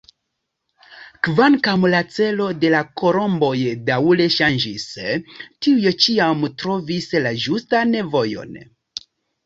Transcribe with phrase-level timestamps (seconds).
[1.27, 3.53] Kvankam la celo de la kolomboj
[3.91, 4.89] daŭre ŝanĝis,
[5.31, 8.63] tiuj ĉiam trovis la ĝustan vojon.